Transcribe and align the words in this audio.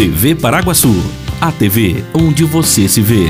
TV 0.00 0.34
Paraguaçu, 0.34 0.94
a 1.42 1.52
TV 1.52 2.02
onde 2.14 2.42
você 2.42 2.88
se 2.88 3.02
vê. 3.02 3.26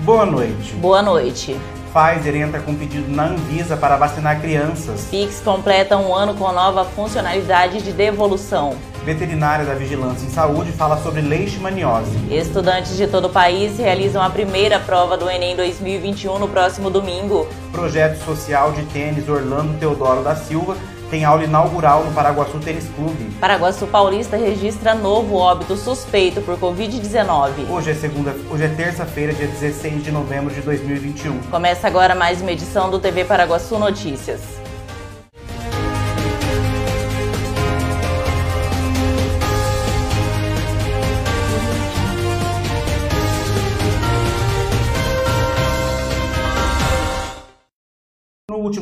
Boa 0.00 0.26
noite. 0.26 0.72
Boa 0.72 1.00
noite. 1.00 1.56
Pfizer 1.92 2.34
entra 2.34 2.58
com 2.58 2.74
pedido 2.74 3.08
na 3.08 3.26
Anvisa 3.26 3.76
para 3.76 3.96
vacinar 3.96 4.40
crianças. 4.40 5.06
Pix 5.08 5.40
completa 5.40 5.96
um 5.96 6.12
ano 6.12 6.34
com 6.34 6.50
nova 6.50 6.84
funcionalidade 6.84 7.80
de 7.80 7.92
devolução. 7.92 8.76
Veterinária 9.04 9.64
da 9.64 9.74
Vigilância 9.74 10.26
em 10.26 10.30
Saúde 10.30 10.72
fala 10.72 11.00
sobre 11.00 11.20
leishmaniose. 11.20 12.16
Estudantes 12.28 12.96
de 12.96 13.06
todo 13.06 13.26
o 13.26 13.30
país 13.30 13.78
realizam 13.78 14.20
a 14.20 14.30
primeira 14.30 14.80
prova 14.80 15.16
do 15.16 15.30
Enem 15.30 15.54
2021 15.54 16.40
no 16.40 16.48
próximo 16.48 16.90
domingo. 16.90 17.46
Projeto 17.70 18.16
social 18.24 18.72
de 18.72 18.82
tênis 18.86 19.28
Orlando 19.28 19.78
Teodoro 19.78 20.24
da 20.24 20.34
Silva 20.34 20.76
tem 21.10 21.24
aula 21.24 21.44
inaugural 21.44 22.04
no 22.04 22.12
Paraguaçu 22.12 22.58
Tênis 22.58 22.88
Clube. 22.96 23.30
Paraguaçu 23.40 23.86
Paulista 23.86 24.36
registra 24.36 24.94
novo 24.94 25.36
óbito 25.36 25.76
suspeito 25.76 26.40
por 26.40 26.58
Covid-19. 26.58 27.68
Hoje 27.70 27.90
é 27.90 27.94
segunda, 27.94 28.34
hoje 28.50 28.64
é 28.64 28.68
terça-feira, 28.68 29.32
dia 29.32 29.46
16 29.46 30.02
de 30.02 30.10
novembro 30.10 30.52
de 30.52 30.60
2021. 30.62 31.38
Começa 31.50 31.86
agora 31.86 32.14
mais 32.14 32.40
uma 32.40 32.52
edição 32.52 32.90
do 32.90 32.98
TV 32.98 33.24
Paraguaçu 33.24 33.78
Notícias. 33.78 34.63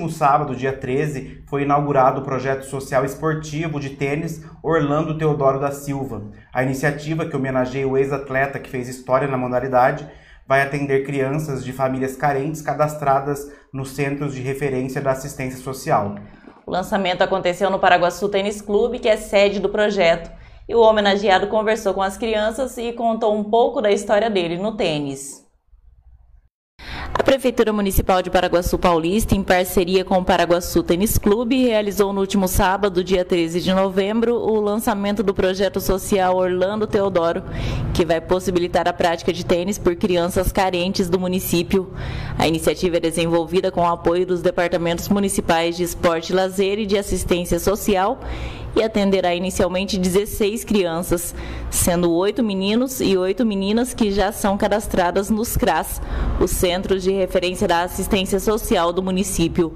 Último 0.03 0.11
sábado, 0.11 0.57
dia 0.57 0.73
13, 0.73 1.45
foi 1.47 1.63
inaugurado 1.63 2.21
o 2.21 2.25
projeto 2.25 2.65
social 2.65 3.05
esportivo 3.05 3.79
de 3.79 3.91
tênis 3.91 4.45
Orlando 4.63 5.17
Teodoro 5.17 5.61
da 5.61 5.71
Silva. 5.71 6.23
A 6.53 6.63
iniciativa, 6.63 7.25
que 7.25 7.37
homenageia 7.37 7.87
o 7.87 7.97
ex-atleta 7.97 8.59
que 8.59 8.69
fez 8.69 8.89
história 8.89 9.29
na 9.29 9.37
modalidade, 9.37 10.09
vai 10.47 10.61
atender 10.61 11.05
crianças 11.05 11.65
de 11.65 11.73
famílias 11.73 12.17
carentes 12.17 12.61
cadastradas 12.61 13.53
nos 13.73 13.91
centros 13.91 14.35
de 14.35 14.41
referência 14.41 15.01
da 15.01 15.13
assistência 15.13 15.61
social. 15.61 16.17
O 16.67 16.71
lançamento 16.71 17.23
aconteceu 17.23 17.71
no 17.71 17.79
Paraguaçu 17.79 18.29
Tênis 18.29 18.61
Clube, 18.61 18.99
que 18.99 19.09
é 19.09 19.17
sede 19.17 19.61
do 19.61 19.69
projeto, 19.69 20.31
e 20.69 20.75
o 20.75 20.81
homenageado 20.81 21.47
conversou 21.47 21.95
com 21.95 22.03
as 22.03 22.17
crianças 22.17 22.77
e 22.77 22.93
contou 22.93 23.37
um 23.37 23.45
pouco 23.45 23.81
da 23.81 23.91
história 23.91 24.29
dele 24.29 24.59
no 24.59 24.77
tênis. 24.77 25.43
A 27.15 27.23
Prefeitura 27.23 27.73
Municipal 27.75 28.23
de 28.23 28.31
Paraguaçu 28.31 28.79
Paulista, 28.79 29.35
em 29.35 29.43
parceria 29.43 30.03
com 30.03 30.17
o 30.17 30.25
Paraguaçu 30.25 30.83
Tênis 30.83 31.19
Clube, 31.19 31.63
realizou 31.63 32.11
no 32.11 32.21
último 32.21 32.49
sábado, 32.49 33.05
dia 33.05 33.23
13 33.23 33.61
de 33.61 33.73
novembro, 33.73 34.35
o 34.35 34.59
lançamento 34.61 35.23
do 35.23 35.35
projeto 35.35 35.79
social 35.79 36.37
Orlando 36.37 36.87
Teodoro, 36.87 37.43
que 37.93 38.05
vai 38.05 38.21
possibilitar 38.21 38.89
a 38.89 38.95
prática 38.95 39.31
de 39.31 39.45
tênis 39.45 39.79
por 39.79 39.95
crianças 39.95 40.51
carentes 40.51 41.11
do 41.11 41.21
município. 41.21 41.93
A 42.39 42.49
iniciativa 42.49 42.97
é 42.97 43.01
desenvolvida 43.01 43.71
com 43.71 43.83
o 43.83 43.87
apoio 43.87 44.27
dos 44.27 44.41
departamentos 44.41 45.09
municipais 45.11 45.77
de 45.77 45.83
esporte 45.83 46.31
e 46.31 46.37
lazer 46.37 46.79
e 46.79 46.87
de 46.87 46.97
assistência 46.97 47.59
social 47.59 48.21
e 48.75 48.83
atenderá 48.83 49.35
inicialmente 49.35 49.99
16 49.99 50.65
crianças, 50.65 51.35
sendo 51.71 52.13
oito 52.13 52.43
meninos 52.43 53.01
e 53.01 53.17
oito 53.17 53.45
meninas 53.45 53.93
que 53.95 54.11
já 54.11 54.33
são 54.33 54.57
cadastradas 54.57 55.31
nos 55.31 55.57
CRAS, 55.57 56.01
os 56.41 56.51
Centros 56.51 57.03
de 57.03 57.11
Referência 57.13 57.69
da 57.69 57.83
Assistência 57.83 58.41
Social 58.41 58.93
do 58.93 59.03
município. 59.03 59.73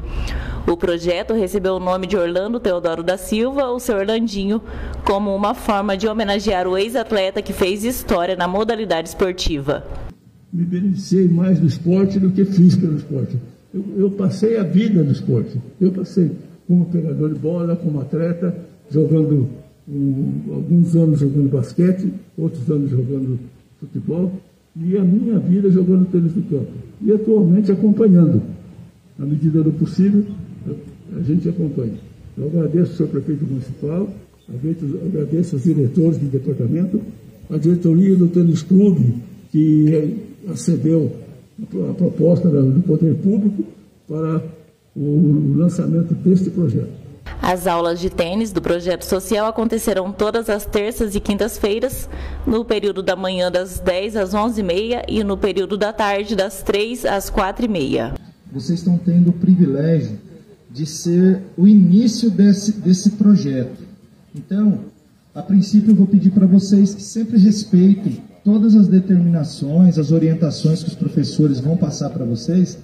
O 0.66 0.76
projeto 0.76 1.32
recebeu 1.32 1.74
o 1.74 1.80
nome 1.80 2.08
de 2.08 2.16
Orlando 2.16 2.58
Teodoro 2.58 3.02
da 3.02 3.16
Silva, 3.16 3.70
o 3.70 3.78
seu 3.78 3.96
Orlandinho, 3.96 4.60
como 5.04 5.34
uma 5.34 5.54
forma 5.54 5.96
de 5.96 6.08
homenagear 6.08 6.66
o 6.66 6.76
ex-atleta 6.76 7.40
que 7.40 7.52
fez 7.52 7.84
história 7.84 8.34
na 8.34 8.48
modalidade 8.48 9.10
esportiva. 9.10 9.86
Me 10.52 10.64
beneficiei 10.64 11.28
mais 11.28 11.60
do 11.60 11.66
esporte 11.66 12.18
do 12.18 12.30
que 12.30 12.44
fiz 12.44 12.74
pelo 12.74 12.96
esporte. 12.96 13.36
Eu, 13.72 13.84
eu 13.96 14.10
passei 14.10 14.58
a 14.58 14.64
vida 14.64 15.02
no 15.04 15.12
esporte. 15.12 15.60
Eu 15.80 15.92
passei 15.92 16.32
como 16.66 16.86
pegador 16.86 17.32
de 17.32 17.38
bola, 17.38 17.76
como 17.76 18.00
atleta, 18.00 18.65
jogando 18.90 19.48
um, 19.88 20.54
alguns 20.54 20.94
anos 20.96 21.20
jogando 21.20 21.50
basquete, 21.50 22.12
outros 22.36 22.68
anos 22.70 22.90
jogando 22.90 23.38
futebol, 23.80 24.32
e 24.78 24.96
a 24.96 25.04
minha 25.04 25.38
vida 25.38 25.70
jogando 25.70 26.10
tênis 26.10 26.34
no 26.34 26.42
campo. 26.42 26.72
E 27.02 27.12
atualmente 27.12 27.72
acompanhando. 27.72 28.42
Na 29.18 29.24
medida 29.24 29.62
do 29.62 29.72
possível, 29.72 30.24
a 31.16 31.22
gente 31.22 31.48
acompanha. 31.48 31.94
Eu 32.36 32.48
agradeço 32.48 32.90
ao 32.90 32.96
senhor 32.96 33.08
prefeito 33.08 33.46
municipal, 33.46 34.08
agradeço 35.08 35.56
aos 35.56 35.64
diretores 35.64 36.18
do 36.18 36.26
departamento, 36.26 37.00
a 37.48 37.56
diretoria 37.56 38.14
do 38.16 38.28
tênis 38.28 38.62
clube, 38.62 39.14
que 39.50 40.18
acedeu 40.48 41.10
a 41.90 41.94
proposta 41.94 42.48
do 42.50 42.82
poder 42.82 43.14
público 43.14 43.64
para 44.06 44.42
o 44.94 45.54
lançamento 45.56 46.14
deste 46.14 46.50
projeto. 46.50 47.05
As 47.46 47.68
aulas 47.68 48.00
de 48.00 48.10
tênis 48.10 48.50
do 48.50 48.60
projeto 48.60 49.04
social 49.04 49.46
acontecerão 49.46 50.10
todas 50.10 50.50
as 50.50 50.66
terças 50.66 51.14
e 51.14 51.20
quintas-feiras, 51.20 52.08
no 52.44 52.64
período 52.64 53.04
da 53.04 53.14
manhã 53.14 53.52
das 53.52 53.78
10 53.78 54.16
às 54.16 54.30
11h30 54.30 55.04
e 55.06 55.22
no 55.22 55.36
período 55.38 55.78
da 55.78 55.92
tarde 55.92 56.34
das 56.34 56.60
3 56.64 57.04
às 57.04 57.30
4h30. 57.30 58.14
Vocês 58.52 58.80
estão 58.80 58.98
tendo 58.98 59.30
o 59.30 59.32
privilégio 59.32 60.18
de 60.68 60.86
ser 60.86 61.40
o 61.56 61.68
início 61.68 62.30
desse, 62.30 62.72
desse 62.80 63.12
projeto. 63.12 63.80
Então, 64.34 64.80
a 65.32 65.40
princípio, 65.40 65.92
eu 65.92 65.94
vou 65.94 66.08
pedir 66.08 66.32
para 66.32 66.48
vocês 66.48 66.96
que 66.96 67.02
sempre 67.02 67.38
respeitem 67.38 68.24
todas 68.42 68.74
as 68.74 68.88
determinações, 68.88 70.00
as 70.00 70.10
orientações 70.10 70.82
que 70.82 70.88
os 70.88 70.96
professores 70.96 71.60
vão 71.60 71.76
passar 71.76 72.10
para 72.10 72.24
vocês, 72.24 72.76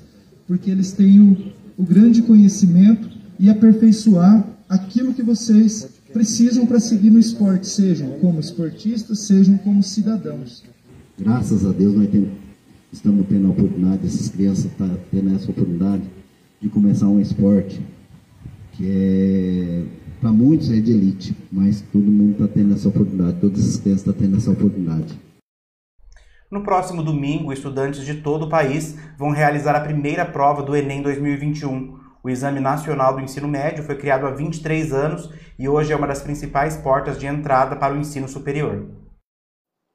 porque 0.47 0.71
eles 0.71 0.93
têm 0.93 1.19
o, 1.19 1.53
o 1.77 1.83
grande 1.83 2.23
conhecimento 2.23 3.22
e 3.39 3.51
aperfeiçoar 3.51 4.47
aquilo 4.69 5.13
que 5.13 5.23
vocês 5.23 5.89
precisam 6.13 6.67
para 6.67 6.81
seguir 6.81 7.11
no 7.11 7.19
esporte, 7.19 7.67
sejam 7.67 8.19
como 8.21 8.41
esportistas, 8.41 9.21
sejam 9.21 9.59
como 9.59 9.83
cidadãos. 9.83 10.65
Graças 11.19 11.65
a 11.65 11.71
Deus 11.71 11.95
nós 11.95 12.09
temos, 12.09 12.31
estamos 12.93 13.27
tendo 13.29 13.47
a 13.47 13.51
oportunidade, 13.51 14.07
essas 14.07 14.29
crianças 14.29 14.67
estão 14.67 14.89
tá 14.89 14.97
tendo 15.11 15.35
essa 15.35 15.51
oportunidade 15.51 16.03
de 16.61 16.69
começar 16.69 17.09
um 17.09 17.21
esporte 17.21 17.81
que 18.73 18.87
é 18.89 19.85
para 20.23 20.31
muitos 20.31 20.71
é 20.71 20.79
de 20.79 20.93
elite, 20.93 21.37
mas 21.51 21.81
todo 21.93 22.05
mundo 22.05 22.33
está 22.35 22.47
tendo 22.47 22.75
essa 22.75 22.89
oportunidade, 22.89 23.41
todas 23.41 23.69
as 23.69 23.77
crianças 23.77 24.07
estão 24.07 24.15
tendo 24.15 24.37
essa 24.37 24.53
oportunidade. 24.53 25.19
No 26.49 26.63
próximo 26.63 27.03
domingo, 27.03 27.53
estudantes 27.53 28.05
de 28.05 28.15
todo 28.15 28.45
o 28.45 28.49
país 28.49 28.97
vão 29.19 29.31
realizar 29.31 29.75
a 29.75 29.81
primeira 29.81 30.25
prova 30.25 30.63
do 30.63 30.77
Enem 30.77 31.03
2021. 31.03 32.02
O 32.25 32.31
Exame 32.31 32.61
Nacional 32.61 33.17
do 33.17 33.21
Ensino 33.21 33.49
Médio 33.49 33.83
foi 33.83 33.97
criado 33.97 34.27
há 34.27 34.31
23 34.31 34.93
anos 34.93 35.29
e 35.59 35.69
hoje 35.69 35.93
é 35.93 35.97
uma 35.97 36.07
das 36.07 36.23
principais 36.23 36.77
portas 36.77 37.19
de 37.19 37.27
entrada 37.27 37.75
para 37.75 37.93
o 37.93 37.99
ensino 37.99 38.29
superior. 38.29 38.89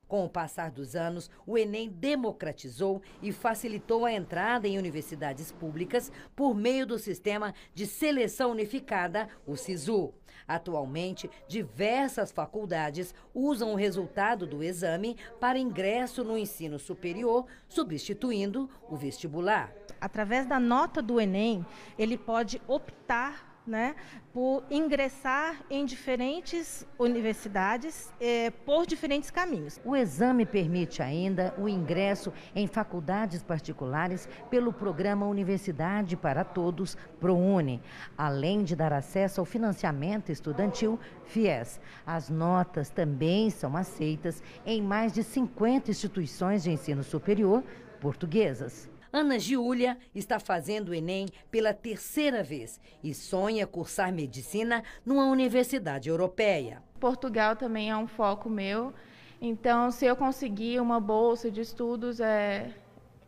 Com 0.09 0.25
o 0.25 0.29
passar 0.29 0.71
dos 0.71 0.93
anos, 0.93 1.29
o 1.45 1.57
Enem 1.57 1.89
democratizou 1.89 3.01
e 3.21 3.31
facilitou 3.31 4.05
a 4.05 4.11
entrada 4.11 4.67
em 4.67 4.77
universidades 4.77 5.53
públicas 5.53 6.11
por 6.35 6.53
meio 6.53 6.85
do 6.85 6.99
sistema 6.99 7.53
de 7.73 7.85
seleção 7.85 8.51
unificada, 8.51 9.29
o 9.45 9.55
SISU. 9.55 10.13
Atualmente, 10.45 11.29
diversas 11.47 12.31
faculdades 12.31 13.13
usam 13.33 13.71
o 13.71 13.75
resultado 13.75 14.45
do 14.45 14.63
exame 14.63 15.17
para 15.39 15.59
ingresso 15.59 16.23
no 16.23 16.37
ensino 16.37 16.77
superior, 16.77 17.45
substituindo 17.67 18.69
o 18.89 18.95
vestibular. 18.95 19.73
Através 19.99 20.45
da 20.45 20.59
nota 20.59 21.01
do 21.01 21.19
Enem, 21.19 21.65
ele 21.97 22.17
pode 22.17 22.61
optar 22.67 23.47
né, 23.67 23.95
por 24.33 24.63
ingressar 24.71 25.57
em 25.69 25.85
diferentes 25.85 26.87
universidades 26.97 28.13
eh, 28.19 28.49
por 28.65 28.85
diferentes 28.85 29.29
caminhos. 29.29 29.79
O 29.83 29.95
exame 29.95 30.45
permite 30.45 31.03
ainda 31.03 31.53
o 31.57 31.67
ingresso 31.67 32.31
em 32.55 32.65
faculdades 32.65 33.43
particulares 33.43 34.27
pelo 34.49 34.71
programa 34.71 35.27
Universidade 35.27 36.15
para 36.15 36.45
Todos, 36.45 36.95
ProUni, 37.19 37.81
além 38.17 38.63
de 38.63 38.75
dar 38.75 38.93
acesso 38.93 39.41
ao 39.41 39.45
financiamento 39.45 40.31
estudantil 40.31 40.97
FIES. 41.25 41.81
As 42.05 42.29
notas 42.29 42.89
também 42.89 43.49
são 43.49 43.75
aceitas 43.75 44.41
em 44.65 44.81
mais 44.81 45.11
de 45.11 45.23
50 45.23 45.91
instituições 45.91 46.63
de 46.63 46.71
ensino 46.71 47.03
superior 47.03 47.61
portuguesas. 47.99 48.89
Ana 49.11 49.39
Giulia 49.39 49.97
está 50.13 50.39
fazendo 50.39 50.89
o 50.89 50.93
Enem 50.93 51.27
pela 51.49 51.73
terceira 51.73 52.43
vez 52.43 52.79
e 53.03 53.13
sonha 53.13 53.65
cursar 53.65 54.11
medicina 54.11 54.83
numa 55.05 55.25
universidade 55.25 56.09
europeia. 56.09 56.83
Portugal 56.99 57.55
também 57.55 57.89
é 57.89 57.95
um 57.95 58.07
foco 58.07 58.49
meu, 58.49 58.93
então 59.41 59.91
se 59.91 60.05
eu 60.05 60.15
conseguir 60.15 60.79
uma 60.79 60.99
bolsa 60.99 61.49
de 61.49 61.61
estudos 61.61 62.19
é, 62.19 62.73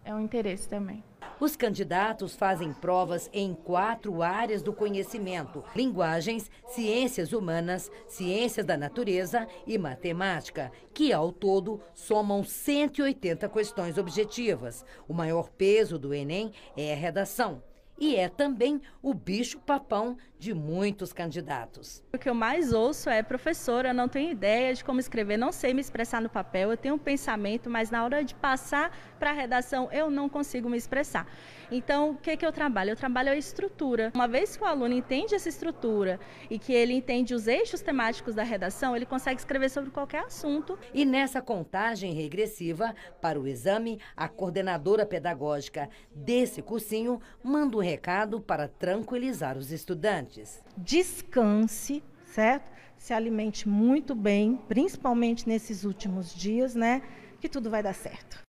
é 0.09 0.13
um 0.13 0.19
interesse 0.19 0.67
também. 0.67 1.03
Os 1.39 1.55
candidatos 1.55 2.35
fazem 2.35 2.73
provas 2.73 3.29
em 3.31 3.53
quatro 3.53 4.21
áreas 4.21 4.61
do 4.61 4.73
conhecimento: 4.73 5.63
linguagens, 5.75 6.49
ciências 6.67 7.31
humanas, 7.31 7.89
ciências 8.07 8.65
da 8.65 8.75
natureza 8.75 9.47
e 9.65 9.77
matemática, 9.77 10.71
que 10.93 11.13
ao 11.13 11.31
todo 11.31 11.81
somam 11.93 12.43
180 12.43 13.47
questões 13.47 13.97
objetivas. 13.97 14.83
O 15.07 15.13
maior 15.13 15.49
peso 15.49 15.97
do 15.97 16.13
Enem 16.13 16.51
é 16.75 16.93
a 16.93 16.97
redação 16.97 17.61
e 17.99 18.15
é 18.15 18.29
também 18.29 18.81
o 19.01 19.13
bicho-papão 19.13 20.17
de 20.37 20.53
muitos 20.53 21.11
candidatos. 21.11 22.01
O 22.13 22.17
que 22.17 22.29
eu 22.29 22.33
mais 22.33 22.71
ouço 22.71 23.09
é, 23.09 23.21
professora, 23.21 23.89
eu 23.89 23.93
não 23.93 24.07
tenho 24.07 24.31
ideia 24.31 24.73
de 24.73 24.83
como 24.83 24.99
escrever, 24.99 25.37
não 25.37 25.51
sei 25.51 25.73
me 25.73 25.81
expressar 25.81 26.21
no 26.21 26.29
papel, 26.29 26.71
eu 26.71 26.77
tenho 26.77 26.95
um 26.95 26.99
pensamento, 26.99 27.69
mas 27.69 27.91
na 27.91 28.03
hora 28.03 28.23
de 28.23 28.33
passar 28.33 28.95
para 29.19 29.31
a 29.31 29.33
redação 29.33 29.89
eu 29.91 30.09
não 30.09 30.29
consigo 30.29 30.69
me 30.69 30.77
expressar. 30.77 31.27
Então, 31.71 32.11
o 32.11 32.15
que, 32.15 32.35
que 32.35 32.45
eu 32.45 32.51
trabalho? 32.51 32.91
Eu 32.91 32.95
trabalho 32.95 33.31
a 33.31 33.35
estrutura. 33.35 34.11
Uma 34.15 34.27
vez 34.27 34.57
que 34.57 34.63
o 34.63 34.67
aluno 34.67 34.93
entende 34.93 35.35
essa 35.35 35.49
estrutura 35.49 36.19
e 36.49 36.57
que 36.57 36.73
ele 36.73 36.93
entende 36.93 37.33
os 37.33 37.47
eixos 37.47 37.81
temáticos 37.81 38.33
da 38.33 38.43
redação, 38.43 38.95
ele 38.95 39.05
consegue 39.05 39.39
escrever 39.39 39.69
sobre 39.69 39.91
qualquer 39.91 40.23
assunto. 40.23 40.77
E 40.93 41.05
nessa 41.05 41.41
contagem 41.41 42.13
regressiva 42.13 42.95
para 43.21 43.39
o 43.39 43.47
exame, 43.47 43.99
a 44.17 44.27
coordenadora 44.27 45.05
pedagógica 45.05 45.89
desse 46.13 46.61
cursinho 46.61 47.21
manda 47.43 47.77
um 47.77 47.81
recado 47.81 48.41
para 48.41 48.67
tranquilizar 48.67 49.57
os 49.57 49.71
estudantes. 49.71 50.61
Descanse, 50.75 52.03
certo? 52.25 52.71
Se 52.97 53.13
alimente 53.13 53.69
muito 53.69 54.15
bem, 54.15 54.59
principalmente 54.67 55.47
nesses 55.47 55.83
últimos 55.83 56.33
dias, 56.33 56.75
né? 56.75 57.01
Que 57.39 57.47
tudo 57.47 57.69
vai 57.69 57.81
dar 57.83 57.93
certo. 57.93 58.39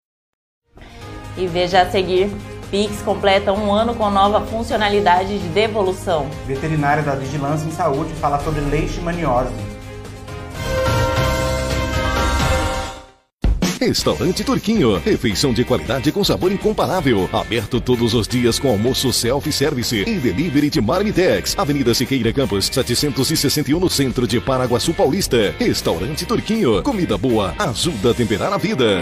E 1.37 1.47
veja 1.47 1.81
a 1.81 1.89
seguir, 1.89 2.27
Pix 2.71 3.01
completa 3.01 3.51
um 3.51 3.71
ano 3.73 3.93
com 3.93 4.09
nova 4.09 4.39
funcionalidade 4.47 5.37
de 5.37 5.47
devolução. 5.49 6.27
Veterinária 6.47 7.03
da 7.03 7.13
Vigilância 7.15 7.67
em 7.67 7.71
Saúde 7.71 8.13
fala 8.13 8.39
sobre 8.39 8.61
leishmaniose. 8.61 9.53
Restaurante 13.81 14.43
Turquinho. 14.43 14.99
Refeição 14.99 15.51
de 15.51 15.65
qualidade 15.65 16.11
com 16.11 16.23
sabor 16.23 16.51
incomparável. 16.51 17.27
Aberto 17.33 17.81
todos 17.81 18.13
os 18.13 18.27
dias 18.27 18.57
com 18.59 18.69
almoço 18.69 19.11
self-service 19.11 20.03
e 20.07 20.19
delivery 20.19 20.69
de 20.69 20.79
Marmitex. 20.79 21.57
Avenida 21.57 21.93
Siqueira 21.93 22.31
Campos, 22.31 22.67
761 22.67 23.79
no 23.79 23.89
centro 23.89 24.27
de 24.27 24.39
Paraguaçu 24.39 24.93
Paulista. 24.93 25.53
Restaurante 25.59 26.25
Turquinho. 26.25 26.83
Comida 26.83 27.17
boa 27.17 27.53
ajuda 27.57 28.11
a 28.11 28.13
temperar 28.13 28.53
a 28.53 28.57
vida. 28.57 29.01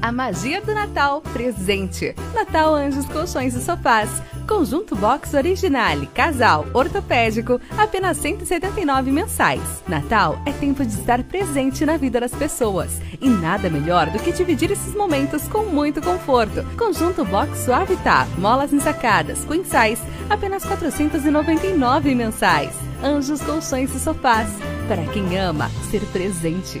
A 0.00 0.12
magia 0.12 0.60
do 0.60 0.72
Natal 0.72 1.20
presente. 1.20 2.14
Natal 2.32 2.72
Anjos 2.74 3.04
Colchões 3.06 3.54
e 3.54 3.60
Sofás. 3.60 4.08
Conjunto 4.46 4.96
Box 4.96 5.34
Originale, 5.34 6.06
casal, 6.06 6.66
ortopédico, 6.72 7.60
apenas 7.76 8.16
179 8.16 9.10
mensais. 9.10 9.60
Natal 9.86 10.40
é 10.46 10.52
tempo 10.52 10.84
de 10.84 10.92
estar 10.94 11.22
presente 11.24 11.84
na 11.84 11.96
vida 11.96 12.20
das 12.20 12.30
pessoas. 12.30 12.98
E 13.20 13.28
nada 13.28 13.68
melhor 13.68 14.08
do 14.08 14.18
que 14.20 14.32
dividir 14.32 14.70
esses 14.70 14.94
momentos 14.94 15.46
com 15.48 15.64
muito 15.64 16.00
conforto. 16.00 16.64
Conjunto 16.78 17.24
Box 17.24 17.64
Suavitar, 17.64 18.26
molas 18.38 18.72
ensacadas, 18.72 19.44
queen 19.44 19.64
size, 19.64 20.02
apenas 20.30 20.64
499 20.64 22.14
mensais. 22.14 22.70
Anjos 23.02 23.42
Colchões 23.42 23.94
e 23.94 23.98
Sofás. 23.98 24.48
Para 24.86 25.04
quem 25.12 25.36
ama 25.38 25.68
ser 25.90 26.00
presente. 26.06 26.80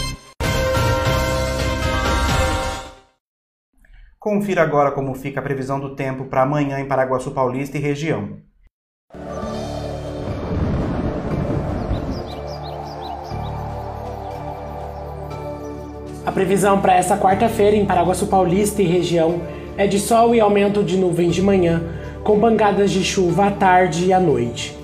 Confira 4.21 4.61
agora 4.61 4.91
como 4.91 5.15
fica 5.15 5.39
a 5.39 5.43
previsão 5.43 5.79
do 5.79 5.95
tempo 5.95 6.25
para 6.25 6.43
amanhã 6.43 6.79
em 6.79 6.85
Paraguaçu 6.85 7.31
Paulista 7.31 7.79
e 7.79 7.81
região. 7.81 8.37
A 16.23 16.31
previsão 16.31 16.79
para 16.79 16.93
essa 16.93 17.17
quarta-feira 17.17 17.75
em 17.75 17.83
Paraguaçu 17.83 18.27
Paulista 18.27 18.83
e 18.83 18.85
região 18.85 19.41
é 19.75 19.87
de 19.87 19.97
sol 19.97 20.35
e 20.35 20.39
aumento 20.39 20.83
de 20.83 20.97
nuvens 20.97 21.33
de 21.33 21.41
manhã, 21.41 21.81
com 22.23 22.39
pancadas 22.39 22.91
de 22.91 23.03
chuva 23.03 23.47
à 23.47 23.51
tarde 23.51 24.05
e 24.05 24.13
à 24.13 24.19
noite. 24.19 24.77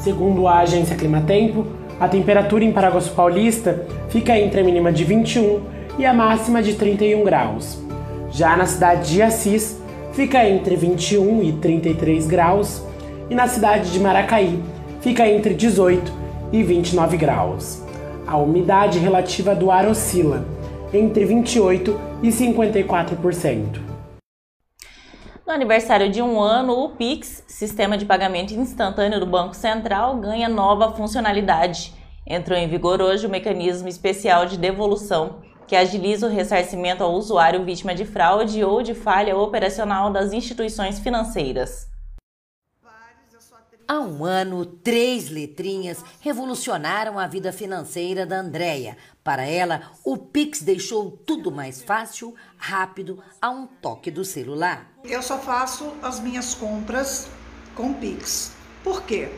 Segundo 0.00 0.48
a 0.48 0.58
agência 0.58 0.96
Climatempo, 0.96 1.68
a 2.00 2.08
temperatura 2.08 2.64
em 2.64 2.72
Paraguaçu 2.72 3.14
Paulista 3.14 3.86
fica 4.08 4.36
entre 4.36 4.60
a 4.60 4.64
mínima 4.64 4.90
de 4.90 5.04
21 5.04 5.60
e 6.00 6.04
a 6.04 6.12
máxima 6.12 6.60
de 6.60 6.74
31 6.74 7.22
graus. 7.22 7.91
Já 8.32 8.56
na 8.56 8.64
cidade 8.64 9.10
de 9.10 9.20
Assis, 9.20 9.78
fica 10.14 10.42
entre 10.48 10.74
21 10.74 11.42
e 11.42 11.52
33 11.52 12.26
graus, 12.26 12.82
e 13.28 13.34
na 13.34 13.46
cidade 13.46 13.92
de 13.92 14.00
Maracaí, 14.00 14.58
fica 15.02 15.28
entre 15.28 15.52
18 15.52 16.10
e 16.50 16.62
29 16.62 17.18
graus. 17.18 17.82
A 18.26 18.38
umidade 18.38 18.98
relativa 18.98 19.54
do 19.54 19.70
ar 19.70 19.86
oscila 19.86 20.46
entre 20.94 21.26
28 21.26 22.00
e 22.22 22.28
54%. 22.28 23.80
No 25.46 25.52
aniversário 25.52 26.10
de 26.10 26.22
um 26.22 26.40
ano, 26.40 26.72
o 26.72 26.88
Pix, 26.90 27.44
sistema 27.46 27.98
de 27.98 28.06
pagamento 28.06 28.54
instantâneo 28.54 29.20
do 29.20 29.26
Banco 29.26 29.54
Central, 29.54 30.16
ganha 30.16 30.48
nova 30.48 30.92
funcionalidade. 30.92 31.92
Entrou 32.26 32.58
em 32.58 32.68
vigor 32.68 33.02
hoje 33.02 33.26
o 33.26 33.30
mecanismo 33.30 33.88
especial 33.88 34.46
de 34.46 34.56
devolução, 34.56 35.40
que 35.66 35.76
agiliza 35.76 36.26
o 36.26 36.30
ressarcimento 36.30 37.02
ao 37.02 37.12
usuário 37.12 37.64
vítima 37.64 37.94
de 37.94 38.04
fraude 38.04 38.62
ou 38.64 38.82
de 38.82 38.94
falha 38.94 39.36
operacional 39.36 40.10
das 40.10 40.32
instituições 40.32 40.98
financeiras. 40.98 41.92
Há 43.86 44.00
um 44.00 44.24
ano, 44.24 44.64
três 44.64 45.28
letrinhas 45.28 46.02
revolucionaram 46.20 47.18
a 47.18 47.26
vida 47.26 47.52
financeira 47.52 48.24
da 48.24 48.38
Andréia. 48.38 48.96
Para 49.22 49.44
ela, 49.44 49.90
o 50.02 50.16
Pix 50.16 50.62
deixou 50.62 51.10
tudo 51.10 51.50
mais 51.50 51.82
fácil, 51.82 52.34
rápido, 52.56 53.22
a 53.40 53.50
um 53.50 53.66
toque 53.66 54.10
do 54.10 54.24
celular. 54.24 54.90
Eu 55.04 55.20
só 55.20 55.36
faço 55.36 55.92
as 56.02 56.20
minhas 56.20 56.54
compras 56.54 57.28
com 57.74 57.92
Pix. 57.92 58.52
Por 58.82 59.02
quê? 59.02 59.28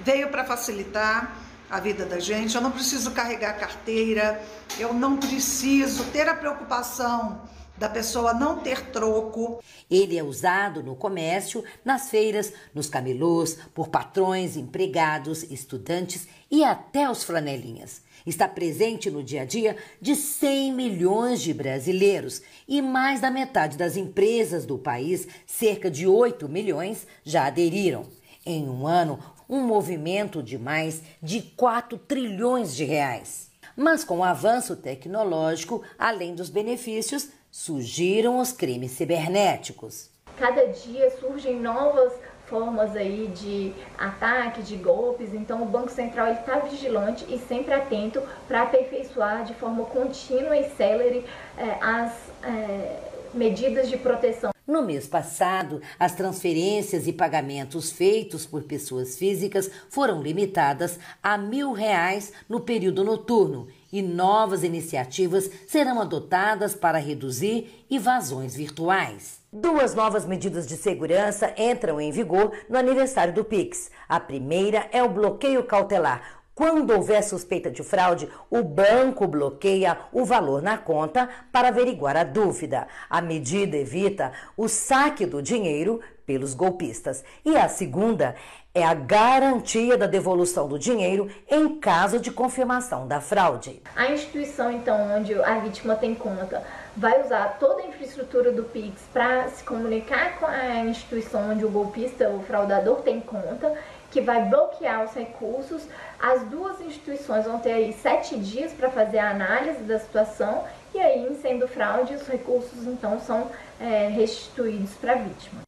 Veio 0.00 0.30
para 0.30 0.44
facilitar 0.44 1.36
a 1.70 1.78
vida 1.78 2.04
da 2.04 2.18
gente, 2.18 2.56
eu 2.56 2.60
não 2.60 2.72
preciso 2.72 3.12
carregar 3.12 3.58
carteira, 3.58 4.42
eu 4.78 4.92
não 4.92 5.16
preciso 5.16 6.04
ter 6.06 6.28
a 6.28 6.34
preocupação 6.34 7.42
da 7.78 7.88
pessoa 7.88 8.34
não 8.34 8.58
ter 8.58 8.90
troco. 8.90 9.62
Ele 9.90 10.18
é 10.18 10.22
usado 10.22 10.82
no 10.82 10.94
comércio, 10.94 11.64
nas 11.82 12.10
feiras, 12.10 12.52
nos 12.74 12.90
camelôs, 12.90 13.56
por 13.72 13.88
patrões, 13.88 14.56
empregados, 14.56 15.44
estudantes 15.44 16.28
e 16.50 16.62
até 16.62 17.08
os 17.08 17.24
flanelinhas. 17.24 18.02
Está 18.26 18.46
presente 18.46 19.10
no 19.10 19.22
dia 19.22 19.42
a 19.42 19.44
dia 19.46 19.78
de 19.98 20.14
100 20.14 20.74
milhões 20.74 21.40
de 21.40 21.54
brasileiros 21.54 22.42
e 22.68 22.82
mais 22.82 23.20
da 23.20 23.30
metade 23.30 23.78
das 23.78 23.96
empresas 23.96 24.66
do 24.66 24.76
país, 24.76 25.26
cerca 25.46 25.90
de 25.90 26.06
8 26.06 26.46
milhões, 26.48 27.06
já 27.24 27.46
aderiram. 27.46 28.04
Em 28.44 28.68
um 28.68 28.86
ano, 28.86 29.18
um 29.50 29.60
movimento 29.66 30.42
de 30.42 30.56
mais 30.56 31.02
de 31.20 31.42
4 31.42 31.98
trilhões 31.98 32.74
de 32.76 32.84
reais. 32.84 33.50
Mas 33.76 34.04
com 34.04 34.18
o 34.18 34.24
avanço 34.24 34.76
tecnológico, 34.76 35.82
além 35.98 36.34
dos 36.36 36.48
benefícios, 36.48 37.28
surgiram 37.50 38.38
os 38.38 38.52
crimes 38.52 38.92
cibernéticos. 38.92 40.08
Cada 40.38 40.66
dia 40.66 41.10
surgem 41.18 41.58
novas 41.58 42.12
formas 42.46 42.96
aí 42.96 43.28
de 43.34 43.72
ataque, 43.98 44.62
de 44.62 44.76
golpes. 44.76 45.34
Então 45.34 45.62
o 45.62 45.66
Banco 45.66 45.90
Central 45.90 46.32
está 46.32 46.60
vigilante 46.60 47.24
e 47.28 47.38
sempre 47.38 47.74
atento 47.74 48.22
para 48.46 48.62
aperfeiçoar 48.62 49.44
de 49.44 49.54
forma 49.54 49.84
contínua 49.86 50.56
e 50.56 50.68
célere 50.70 51.24
eh, 51.58 51.78
as 51.80 52.12
eh, 52.42 53.00
medidas 53.34 53.88
de 53.88 53.96
proteção. 53.96 54.50
No 54.70 54.82
mês 54.82 55.08
passado, 55.08 55.82
as 55.98 56.14
transferências 56.14 57.08
e 57.08 57.12
pagamentos 57.12 57.90
feitos 57.90 58.46
por 58.46 58.62
pessoas 58.62 59.18
físicas 59.18 59.68
foram 59.88 60.22
limitadas 60.22 60.96
a 61.20 61.36
mil 61.36 61.72
reais 61.72 62.32
no 62.48 62.60
período 62.60 63.02
noturno 63.02 63.66
e 63.92 64.00
novas 64.00 64.62
iniciativas 64.62 65.50
serão 65.66 66.00
adotadas 66.00 66.72
para 66.72 66.98
reduzir 66.98 67.84
evasões 67.90 68.54
virtuais. 68.54 69.40
Duas 69.52 69.92
novas 69.96 70.24
medidas 70.24 70.68
de 70.68 70.76
segurança 70.76 71.52
entram 71.58 72.00
em 72.00 72.12
vigor 72.12 72.52
no 72.68 72.78
aniversário 72.78 73.34
do 73.34 73.44
Pix. 73.44 73.90
A 74.08 74.20
primeira 74.20 74.88
é 74.92 75.02
o 75.02 75.08
bloqueio 75.08 75.64
cautelar, 75.64 76.39
quando 76.60 76.90
houver 76.90 77.22
suspeita 77.22 77.70
de 77.70 77.82
fraude, 77.82 78.28
o 78.50 78.62
banco 78.62 79.26
bloqueia 79.26 79.96
o 80.12 80.26
valor 80.26 80.60
na 80.60 80.76
conta 80.76 81.26
para 81.50 81.68
averiguar 81.68 82.18
a 82.18 82.22
dúvida. 82.22 82.86
A 83.08 83.22
medida 83.22 83.78
evita 83.78 84.30
o 84.58 84.68
saque 84.68 85.24
do 85.24 85.40
dinheiro 85.40 86.02
pelos 86.26 86.52
golpistas. 86.52 87.24
E 87.46 87.56
a 87.56 87.66
segunda 87.66 88.34
é 88.74 88.84
a 88.84 88.92
garantia 88.92 89.96
da 89.96 90.06
devolução 90.06 90.68
do 90.68 90.78
dinheiro 90.78 91.30
em 91.50 91.80
caso 91.80 92.20
de 92.20 92.30
confirmação 92.30 93.08
da 93.08 93.22
fraude. 93.22 93.82
A 93.96 94.12
instituição, 94.12 94.70
então, 94.70 95.16
onde 95.16 95.32
a 95.42 95.60
vítima 95.60 95.96
tem 95.96 96.14
conta, 96.14 96.62
vai 96.94 97.24
usar 97.24 97.56
toda 97.58 97.80
a 97.80 97.86
infraestrutura 97.86 98.52
do 98.52 98.64
Pix 98.64 99.00
para 99.14 99.48
se 99.48 99.64
comunicar 99.64 100.38
com 100.38 100.44
a 100.44 100.84
instituição 100.84 101.52
onde 101.52 101.64
o 101.64 101.70
golpista, 101.70 102.28
o 102.28 102.42
fraudador, 102.42 102.96
tem 102.96 103.18
conta 103.18 103.74
que 104.10 104.20
vai 104.20 104.44
bloquear 104.48 105.04
os 105.04 105.14
recursos. 105.14 105.86
As 106.20 106.42
duas 106.42 106.80
instituições 106.80 107.44
vão 107.44 107.58
ter 107.58 107.72
aí 107.72 107.92
sete 107.92 108.38
dias 108.38 108.72
para 108.72 108.90
fazer 108.90 109.18
a 109.18 109.30
análise 109.30 109.82
da 109.84 109.98
situação 109.98 110.64
e 110.94 110.98
aí, 110.98 111.38
sendo 111.40 111.68
fraude, 111.68 112.14
os 112.14 112.26
recursos 112.26 112.86
então 112.86 113.20
são 113.20 113.50
é, 113.80 114.08
restituídos 114.08 114.92
para 114.94 115.12
a 115.12 115.16
vítima. 115.16 115.60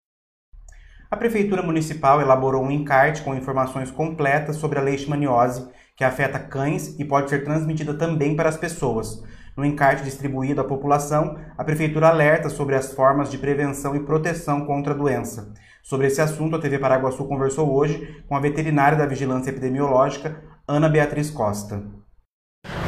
A 1.08 1.16
Prefeitura 1.16 1.62
Municipal 1.62 2.20
elaborou 2.20 2.64
um 2.64 2.70
encarte 2.70 3.22
com 3.22 3.34
informações 3.34 3.90
completas 3.90 4.56
sobre 4.56 4.78
a 4.78 4.82
leishmaniose, 4.82 5.68
que 5.94 6.02
afeta 6.02 6.38
cães 6.38 6.99
e 6.99 7.04
pode 7.04 7.28
ser 7.28 7.44
transmitida 7.44 7.94
também 7.94 8.34
para 8.34 8.49
as 8.49 8.56
pessoas. 8.56 9.22
No 9.54 9.64
encarte 9.64 10.02
distribuído 10.02 10.62
à 10.62 10.64
população, 10.64 11.38
a 11.56 11.62
Prefeitura 11.62 12.08
alerta 12.08 12.49
sobre 12.49 12.75
as 12.75 12.94
formas 12.94 13.30
de 13.30 13.37
prevenção 13.37 13.94
e 13.94 14.00
proteção 14.00 14.64
contra 14.64 14.94
a 14.94 14.96
doença. 14.96 15.52
Sobre 15.82 16.06
esse 16.06 16.20
assunto, 16.20 16.54
a 16.54 16.60
TV 16.60 16.78
Paraguaçu 16.78 17.24
conversou 17.24 17.74
hoje 17.74 18.22
com 18.28 18.36
a 18.36 18.40
veterinária 18.40 18.96
da 18.96 19.04
Vigilância 19.04 19.50
Epidemiológica, 19.50 20.40
Ana 20.66 20.88
Beatriz 20.88 21.28
Costa. 21.28 21.82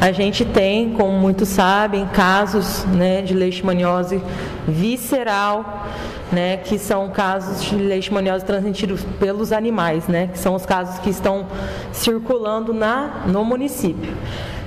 A 0.01 0.13
gente 0.13 0.45
tem, 0.45 0.93
como 0.93 1.13
muitos 1.19 1.49
sabem, 1.49 2.07
casos 2.09 2.85
né, 2.85 3.21
de 3.21 3.35
leishmaniose 3.35 4.23
visceral, 4.69 5.89
né, 6.31 6.59
que 6.59 6.79
são 6.79 7.11
casos 7.11 7.65
de 7.65 7.75
leishmaniose 7.75 8.45
transmitidos 8.45 9.03
pelos 9.19 9.51
animais, 9.51 10.07
né, 10.07 10.29
que 10.29 10.39
são 10.39 10.55
os 10.55 10.65
casos 10.65 10.99
que 11.01 11.11
estão 11.11 11.47
circulando 11.93 12.73
na, 12.73 13.25
no 13.27 13.45
município. 13.45 14.13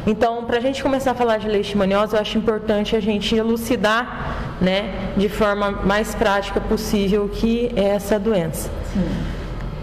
Então, 0.08 0.46
para 0.46 0.56
a 0.56 0.60
gente 0.62 0.82
começar 0.82 1.12
a 1.12 1.14
falar 1.14 1.38
de 1.38 1.50
leishmaniose, 1.50 2.14
eu 2.14 2.22
acho 2.22 2.38
importante 2.38 2.96
a 2.96 3.00
gente 3.02 3.36
elucidar, 3.36 4.56
né, 4.62 5.12
de 5.18 5.28
forma 5.28 5.70
mais 5.70 6.16
prática 6.16 6.62
possível 6.62 7.26
o 7.26 7.30
que 7.30 7.70
é 7.76 7.90
essa 7.90 8.18
doença. 8.18 8.72
Sim. 8.94 9.06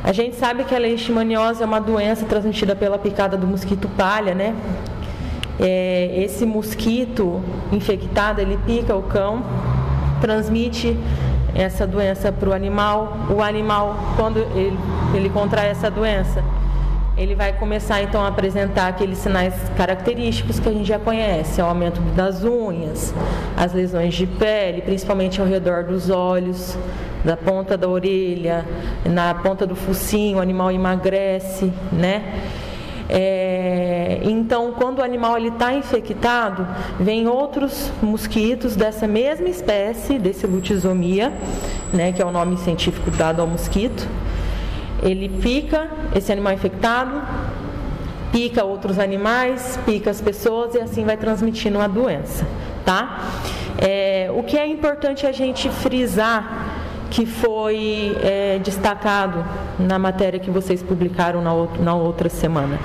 A 0.02 0.12
gente 0.12 0.34
sabe 0.36 0.64
que 0.64 0.74
a 0.74 0.78
leishmaniose 0.78 1.62
é 1.62 1.66
uma 1.66 1.78
doença 1.78 2.24
transmitida 2.24 2.74
pela 2.74 2.98
picada 2.98 3.36
do 3.36 3.46
mosquito 3.46 3.86
palha, 3.98 4.34
né? 4.34 4.54
É, 5.60 6.22
esse 6.24 6.46
mosquito 6.46 7.42
infectado, 7.70 8.40
ele 8.40 8.58
pica 8.66 8.96
o 8.96 9.02
cão, 9.02 9.44
transmite 10.22 10.96
essa 11.54 11.86
doença 11.86 12.32
para 12.32 12.48
o 12.48 12.54
animal. 12.54 13.16
O 13.28 13.42
animal, 13.42 13.96
quando 14.16 14.38
ele, 14.38 14.78
ele 15.14 15.28
contrai 15.28 15.68
essa 15.68 15.90
doença, 15.90 16.42
ele 17.16 17.34
vai 17.34 17.52
começar 17.52 18.02
então 18.02 18.22
a 18.24 18.28
apresentar 18.28 18.88
aqueles 18.88 19.18
sinais 19.18 19.54
característicos 19.76 20.58
que 20.58 20.68
a 20.68 20.72
gente 20.72 20.86
já 20.86 20.98
conhece, 20.98 21.60
o 21.62 21.64
aumento 21.64 22.00
das 22.14 22.42
unhas, 22.42 23.14
as 23.56 23.72
lesões 23.72 24.14
de 24.14 24.26
pele, 24.26 24.82
principalmente 24.82 25.40
ao 25.40 25.46
redor 25.46 25.84
dos 25.84 26.10
olhos, 26.10 26.76
da 27.24 27.36
ponta 27.36 27.76
da 27.76 27.88
orelha, 27.88 28.66
na 29.04 29.32
ponta 29.32 29.66
do 29.66 29.76
focinho, 29.76 30.38
o 30.38 30.40
animal 30.40 30.72
emagrece, 30.72 31.72
né? 31.92 32.40
É, 33.08 34.20
então, 34.24 34.72
quando 34.72 34.98
o 34.98 35.02
animal 35.02 35.38
está 35.38 35.72
infectado, 35.72 36.66
vem 36.98 37.28
outros 37.28 37.92
mosquitos 38.02 38.74
dessa 38.74 39.06
mesma 39.06 39.48
espécie, 39.48 40.18
desse 40.18 40.46
lutisomia, 40.46 41.32
né, 41.92 42.12
que 42.12 42.20
é 42.20 42.24
o 42.24 42.32
nome 42.32 42.56
científico 42.56 43.10
dado 43.10 43.40
ao 43.40 43.46
mosquito, 43.46 44.08
ele 45.02 45.28
pica 45.28 45.88
esse 46.14 46.32
animal 46.32 46.52
infectado, 46.52 47.22
pica 48.32 48.64
outros 48.64 48.98
animais, 48.98 49.78
pica 49.84 50.10
as 50.10 50.20
pessoas 50.20 50.74
e 50.74 50.80
assim 50.80 51.04
vai 51.04 51.16
transmitindo 51.16 51.80
a 51.80 51.86
doença, 51.86 52.46
tá? 52.84 53.20
É, 53.78 54.30
o 54.34 54.42
que 54.42 54.56
é 54.56 54.66
importante 54.66 55.26
a 55.26 55.32
gente 55.32 55.68
frisar 55.68 56.82
que 57.10 57.26
foi 57.26 58.16
é, 58.22 58.58
destacado 58.58 59.44
na 59.78 59.98
matéria 59.98 60.40
que 60.40 60.50
vocês 60.50 60.82
publicaram 60.82 61.40
na, 61.40 61.52
na 61.80 61.94
outra 61.94 62.28
semana. 62.28 62.78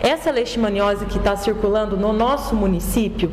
Essa 0.00 0.30
leishmaniose 0.30 1.06
que 1.06 1.18
está 1.18 1.36
circulando 1.36 1.96
no 1.96 2.12
nosso 2.12 2.54
município 2.54 3.30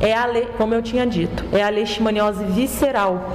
é 0.00 0.12
a, 0.12 0.26
como 0.56 0.74
eu 0.74 0.82
tinha 0.82 1.06
dito, 1.06 1.44
é 1.52 1.62
a 1.62 1.68
leishmaniose 1.68 2.44
visceral 2.44 3.30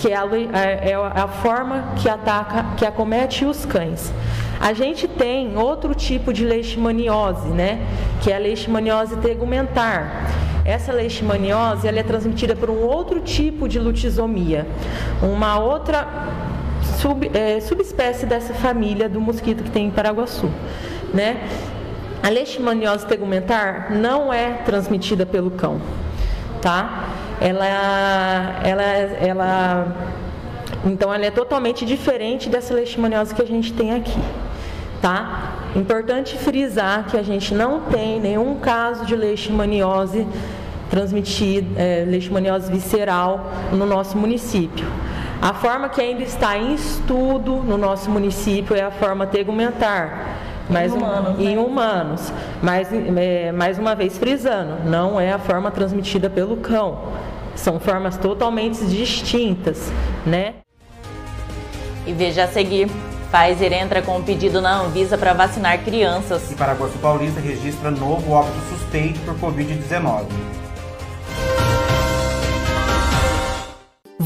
que 0.00 0.08
é 0.08 0.16
a, 0.16 0.24
é, 0.24 0.90
é 0.90 0.94
a 0.94 1.28
forma 1.28 1.92
que 1.96 2.08
ataca, 2.08 2.64
que 2.76 2.86
acomete 2.86 3.44
os 3.44 3.66
cães. 3.66 4.12
A 4.58 4.72
gente 4.72 5.06
tem 5.06 5.56
outro 5.56 5.94
tipo 5.94 6.32
de 6.32 6.44
leishmaniose, 6.44 7.48
né? 7.48 7.86
Que 8.22 8.32
é 8.32 8.36
a 8.36 8.38
leishmaniose 8.38 9.16
tegumentar. 9.16 10.26
Essa 10.64 10.92
leishmaniose 10.92 11.86
ela 11.86 12.00
é 12.00 12.02
transmitida 12.02 12.56
por 12.56 12.70
um 12.70 12.82
outro 12.82 13.20
tipo 13.20 13.68
de 13.68 13.78
lutisomia, 13.78 14.66
uma 15.22 15.58
outra 15.58 16.06
sub, 16.98 17.30
é, 17.32 17.60
subespécie 17.60 18.26
dessa 18.26 18.54
família 18.54 19.08
do 19.08 19.20
mosquito 19.20 19.64
que 19.64 19.70
tem 19.70 19.86
em 19.86 19.90
Paraguaçu, 19.90 20.50
né? 21.12 21.46
A 22.22 22.28
leishmaniose 22.28 23.06
tegumentar 23.06 23.90
não 23.90 24.32
é 24.32 24.52
transmitida 24.64 25.24
pelo 25.24 25.50
cão, 25.50 25.80
tá? 26.60 27.19
Ela, 27.40 28.60
ela, 28.62 28.82
ela, 28.82 29.96
então 30.84 31.12
ela 31.12 31.24
é 31.24 31.30
totalmente 31.30 31.86
diferente 31.86 32.48
dessa 32.48 32.74
leishmaniose 32.74 33.34
que 33.34 33.40
a 33.40 33.46
gente 33.46 33.72
tem 33.72 33.94
aqui, 33.94 34.20
tá? 35.00 35.54
Importante 35.74 36.36
frisar 36.36 37.06
que 37.06 37.16
a 37.16 37.22
gente 37.22 37.54
não 37.54 37.80
tem 37.80 38.20
nenhum 38.20 38.56
caso 38.56 39.06
de 39.06 39.16
leishmaniose 39.16 40.26
transmitida, 40.90 41.80
é, 41.80 42.04
leishmaniose 42.06 42.70
visceral 42.70 43.50
no 43.72 43.86
nosso 43.86 44.18
município. 44.18 44.86
A 45.40 45.54
forma 45.54 45.88
que 45.88 46.00
ainda 46.00 46.22
está 46.22 46.58
em 46.58 46.74
estudo 46.74 47.56
no 47.56 47.78
nosso 47.78 48.10
município 48.10 48.76
é 48.76 48.82
a 48.82 48.90
forma 48.90 49.26
tegumentar 49.26 50.36
mais 50.68 50.92
em 50.92 50.96
humanos, 50.96 51.28
um, 51.28 51.42
né? 51.42 51.50
em 51.50 51.58
humanos. 51.58 52.32
Mais, 52.62 52.88
é, 52.92 53.52
mais 53.52 53.78
uma 53.78 53.94
vez 53.94 54.18
frisando, 54.18 54.84
não 54.84 55.18
é 55.18 55.32
a 55.32 55.38
forma 55.38 55.70
transmitida 55.70 56.28
pelo 56.28 56.58
cão. 56.58 56.98
São 57.54 57.78
formas 57.78 58.16
totalmente 58.16 58.84
distintas, 58.86 59.90
né? 60.24 60.54
E 62.06 62.12
veja 62.12 62.44
a 62.44 62.48
seguir. 62.48 62.88
Pfizer 63.30 63.72
entra 63.72 64.02
com 64.02 64.16
um 64.16 64.22
pedido 64.22 64.60
na 64.60 64.80
Anvisa 64.80 65.16
para 65.16 65.32
vacinar 65.32 65.84
crianças. 65.84 66.50
E 66.50 66.54
Paraguaçu 66.54 66.98
Paulista 66.98 67.40
registra 67.40 67.90
novo 67.90 68.32
óbito 68.32 68.58
suspeito 68.70 69.20
por 69.20 69.34
Covid-19. 69.38 70.26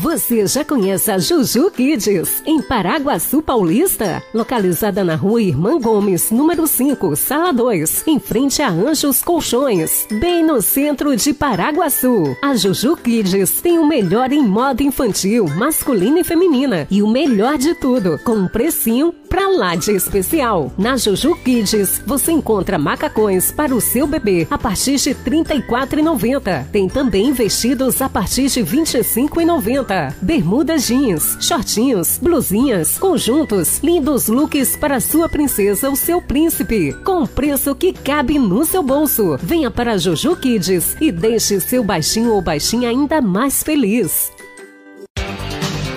Você 0.04 0.46
já 0.46 0.62
conhece 0.62 1.10
a 1.10 1.16
Juju 1.16 1.70
Kids, 1.70 2.42
em 2.44 2.60
Paraguaçu 2.60 3.40
Paulista? 3.40 4.22
Localizada 4.34 5.02
na 5.02 5.14
rua 5.14 5.40
Irmã 5.40 5.80
Gomes, 5.80 6.30
número 6.30 6.66
5, 6.66 7.16
sala 7.16 7.54
2, 7.54 8.06
em 8.06 8.18
frente 8.18 8.60
a 8.60 8.68
Anjos 8.68 9.22
Colchões, 9.22 10.06
bem 10.20 10.44
no 10.44 10.60
centro 10.60 11.16
de 11.16 11.32
Paraguaçu. 11.32 12.36
A 12.42 12.54
Juju 12.54 12.98
Kids 12.98 13.62
tem 13.62 13.78
o 13.78 13.86
melhor 13.86 14.30
em 14.30 14.46
moda 14.46 14.82
infantil, 14.82 15.46
masculina 15.56 16.20
e 16.20 16.24
feminina. 16.24 16.86
E 16.90 17.02
o 17.02 17.08
melhor 17.08 17.56
de 17.56 17.74
tudo, 17.74 18.20
com 18.22 18.32
um 18.32 18.46
precinho 18.46 19.14
pra 19.34 19.48
lá 19.48 19.74
de 19.74 19.90
especial. 19.90 20.72
Na 20.78 20.96
Juju 20.96 21.34
Kids, 21.34 22.00
você 22.06 22.30
encontra 22.30 22.78
macacões 22.78 23.50
para 23.50 23.74
o 23.74 23.80
seu 23.80 24.06
bebê 24.06 24.46
a 24.48 24.56
partir 24.56 24.94
de 24.94 25.08
R$ 25.08 25.16
34,90. 25.24 26.66
Tem 26.70 26.88
também 26.88 27.32
vestidos 27.32 28.00
a 28.00 28.08
partir 28.08 28.46
de 28.46 28.62
R$ 28.62 28.78
25,90. 28.78 30.14
Bermudas 30.22 30.86
jeans, 30.86 31.36
shortinhos, 31.40 32.16
blusinhas, 32.22 32.96
conjuntos, 32.96 33.80
lindos 33.82 34.28
looks 34.28 34.76
para 34.76 35.00
sua 35.00 35.28
princesa 35.28 35.90
ou 35.90 35.96
seu 35.96 36.22
príncipe, 36.22 36.92
com 37.04 37.26
preço 37.26 37.74
que 37.74 37.92
cabe 37.92 38.38
no 38.38 38.64
seu 38.64 38.84
bolso. 38.84 39.36
Venha 39.42 39.68
para 39.68 39.98
Juju 39.98 40.36
Kids 40.36 40.96
e 41.00 41.10
deixe 41.10 41.58
seu 41.58 41.82
baixinho 41.82 42.34
ou 42.34 42.40
baixinha 42.40 42.88
ainda 42.88 43.20
mais 43.20 43.64
feliz. 43.64 44.33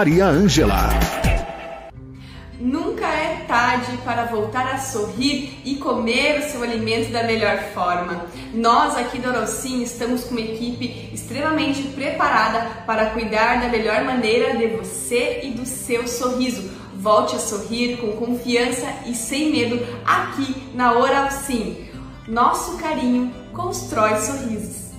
Maria 0.00 0.24
Ângela. 0.24 0.88
Nunca 2.58 3.06
é 3.06 3.44
tarde 3.46 3.98
para 4.02 4.24
voltar 4.24 4.66
a 4.72 4.78
sorrir 4.78 5.60
e 5.62 5.74
comer 5.74 6.38
o 6.38 6.42
seu 6.50 6.62
alimento 6.62 7.12
da 7.12 7.22
melhor 7.24 7.58
forma. 7.74 8.24
Nós 8.54 8.96
aqui 8.96 9.18
do 9.18 9.28
Orocim 9.28 9.82
estamos 9.82 10.24
com 10.24 10.30
uma 10.30 10.40
equipe 10.40 11.10
extremamente 11.12 11.82
preparada 11.88 12.66
para 12.86 13.10
cuidar 13.10 13.60
da 13.60 13.68
melhor 13.68 14.02
maneira 14.04 14.56
de 14.56 14.68
você 14.68 15.40
e 15.42 15.50
do 15.50 15.66
seu 15.66 16.08
sorriso. 16.08 16.70
Volte 16.96 17.36
a 17.36 17.38
sorrir 17.38 17.98
com 17.98 18.12
confiança 18.12 18.86
e 19.04 19.14
sem 19.14 19.52
medo 19.52 19.86
aqui 20.06 20.72
na 20.74 20.94
Oral 20.94 21.30
Sim. 21.30 21.76
Nosso 22.26 22.78
carinho 22.78 23.30
constrói 23.52 24.16
sorrisos. 24.16 24.89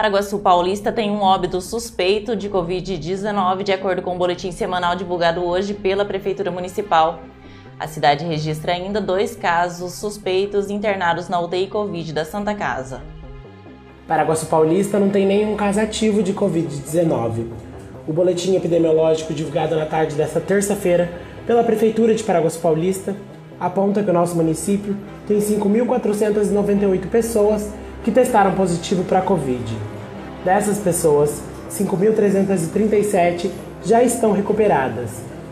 Paraguaçu 0.00 0.38
Paulista 0.38 0.90
tem 0.90 1.10
um 1.10 1.20
óbito 1.20 1.60
suspeito 1.60 2.34
de 2.34 2.48
Covid-19, 2.48 3.62
de 3.62 3.70
acordo 3.70 4.00
com 4.00 4.14
o 4.14 4.18
boletim 4.18 4.50
semanal 4.50 4.96
divulgado 4.96 5.44
hoje 5.44 5.74
pela 5.74 6.06
Prefeitura 6.06 6.50
Municipal. 6.50 7.20
A 7.78 7.86
cidade 7.86 8.24
registra 8.24 8.72
ainda 8.72 8.98
dois 8.98 9.36
casos 9.36 9.92
suspeitos 9.92 10.70
internados 10.70 11.28
na 11.28 11.38
UTI 11.38 11.66
Covid 11.66 12.14
da 12.14 12.24
Santa 12.24 12.54
Casa. 12.54 13.02
Paraguaçu 14.08 14.46
Paulista 14.46 14.98
não 14.98 15.10
tem 15.10 15.26
nenhum 15.26 15.54
caso 15.54 15.78
ativo 15.78 16.22
de 16.22 16.32
Covid-19. 16.32 17.48
O 18.08 18.12
boletim 18.14 18.56
epidemiológico 18.56 19.34
divulgado 19.34 19.76
na 19.76 19.84
tarde 19.84 20.14
desta 20.14 20.40
terça-feira 20.40 21.12
pela 21.46 21.62
Prefeitura 21.62 22.14
de 22.14 22.24
Paraguaçu 22.24 22.58
Paulista 22.58 23.14
aponta 23.60 24.02
que 24.02 24.08
o 24.08 24.14
nosso 24.14 24.34
município 24.34 24.96
tem 25.28 25.36
5.498 25.40 27.06
pessoas 27.10 27.70
que 28.04 28.10
testaram 28.10 28.52
positivo 28.52 29.04
para 29.04 29.18
a 29.18 29.22
Covid. 29.22 29.76
Dessas 30.44 30.78
pessoas, 30.78 31.42
5.337 31.70 33.50
já 33.84 34.02
estão 34.02 34.32
recuperadas 34.32 35.10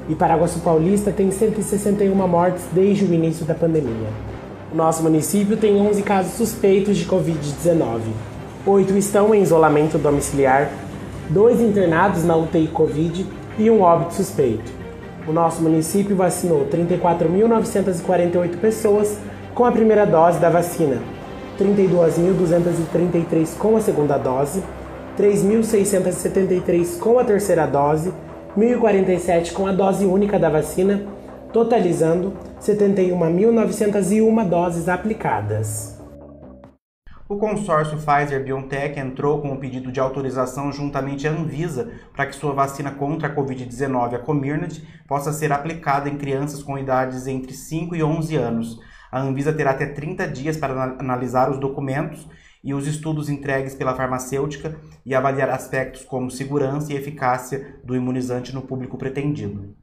e 0.09 0.15
Paraguaçu 0.15 0.61
Paulista 0.61 1.13
tem 1.13 1.31
161 1.31 2.15
mortes 2.27 2.65
desde 2.73 3.05
o 3.05 3.13
início 3.13 3.45
da 3.45 3.55
pandemia. 3.55 4.09
O 4.73 4.77
nosso 4.77 5.03
município 5.03 5.57
tem 5.57 5.81
11 5.81 6.03
casos 6.03 6.33
suspeitos 6.33 6.97
de 6.97 7.07
Covid-19. 7.07 8.01
Oito 8.67 8.97
estão 8.97 9.35
em 9.35 9.43
isolamento 9.43 9.99
domiciliar, 9.99 10.71
dois 11.31 11.61
internados 11.61 12.25
na 12.25 12.37
UTI 12.37 12.69
Covid 12.69 13.27
e 13.59 13.71
um 13.71 13.83
óbito 13.83 14.15
suspeito. 14.15 14.73
O 15.27 15.33
nosso 15.33 15.63
município 15.63 16.17
vacinou 16.17 16.67
34.948 16.67 18.57
pessoas 18.59 19.19
com 19.55 19.65
a 19.65 19.73
primeira 19.73 20.07
dose 20.07 20.39
da 20.39 20.49
vacina, 20.49 20.99
32.233 21.59 23.57
com 23.59 23.77
a 23.77 23.81
segunda 23.81 24.17
dose, 24.17 24.63
3.673 25.19 26.99
com 26.99 27.19
a 27.19 27.25
terceira 27.25 27.67
dose, 27.67 28.13
1.047 28.57 29.53
com 29.53 29.67
a 29.67 29.73
dose 29.73 30.07
única 30.07 30.39
da 30.39 30.49
vacina, 30.49 31.03
totalizando 31.53 32.33
71.901 32.61 34.49
doses 34.49 34.89
aplicadas. 34.89 35.99
O 37.29 37.37
consórcio 37.37 37.99
Pfizer-BioNTech 37.99 38.99
entrou 38.99 39.43
com 39.43 39.51
um 39.51 39.59
pedido 39.59 39.93
de 39.93 40.01
autorização 40.01 40.73
juntamente 40.73 41.29
à 41.29 41.31
Anvisa 41.31 41.91
para 42.17 42.25
que 42.25 42.35
sua 42.35 42.55
vacina 42.55 42.91
contra 42.91 43.29
a 43.29 43.35
Covid-19, 43.35 44.15
a 44.15 44.19
Comirnaty, 44.19 44.83
possa 45.07 45.31
ser 45.31 45.53
aplicada 45.53 46.09
em 46.09 46.17
crianças 46.17 46.63
com 46.63 46.79
idades 46.79 47.27
entre 47.27 47.53
5 47.53 47.95
e 47.95 48.03
11 48.03 48.35
anos. 48.35 48.81
A 49.11 49.21
Anvisa 49.21 49.53
terá 49.53 49.71
até 49.71 49.87
30 49.87 50.29
dias 50.29 50.57
para 50.57 50.97
analisar 50.99 51.51
os 51.51 51.59
documentos 51.59 52.29
e 52.63 52.75
os 52.75 52.87
estudos 52.87 53.29
entregues 53.29 53.75
pela 53.75 53.95
farmacêutica 53.95 54.79
e 55.05 55.15
avaliar 55.15 55.49
aspectos 55.51 56.05
como 56.05 56.31
segurança 56.31 56.93
e 56.93 56.97
eficácia 56.97 57.77
do 57.85 57.97
imunizante 57.97 58.55
no 58.55 58.63
público 58.63 58.99
pretendido. 58.99 59.75